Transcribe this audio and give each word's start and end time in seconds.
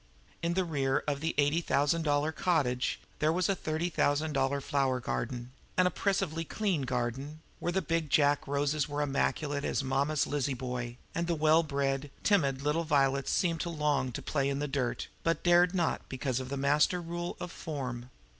In 0.41 0.55
the 0.55 0.65
rear 0.65 1.03
of 1.07 1.19
the 1.19 1.35
eighty 1.37 1.61
thousand 1.61 2.01
dollar 2.01 2.31
cottage 2.31 2.99
there 3.19 3.31
was 3.31 3.47
a 3.47 3.53
thirty 3.53 3.87
thousand 3.87 4.33
dollar 4.33 4.59
flower 4.59 4.99
garden 4.99 5.51
an 5.77 5.85
oppressively 5.85 6.43
clean 6.43 6.81
garden, 6.89 7.41
where 7.59 7.71
the 7.71 7.83
big 7.83 8.09
Jack 8.09 8.47
roses 8.47 8.89
were 8.89 9.03
as 9.03 9.07
immaculate 9.07 9.63
as 9.63 9.83
a 9.83 9.85
"mama's 9.85 10.25
Lizzie 10.25 10.55
boy," 10.55 10.97
and 11.13 11.27
the 11.27 11.35
well 11.35 11.61
bred, 11.61 12.09
timid 12.23 12.63
little 12.63 12.83
violets 12.83 13.29
seemed 13.31 13.61
to 13.61 13.69
long 13.69 14.11
to 14.13 14.23
play 14.23 14.49
in 14.49 14.57
the 14.57 14.67
dirt, 14.67 15.07
yet 15.23 15.43
dared 15.43 15.75
not 15.75 16.09
because 16.09 16.39
of 16.39 16.49
the 16.49 16.57
master 16.57 16.99
rule 16.99 17.37
of 17.39 17.51
"form." 17.51 18.09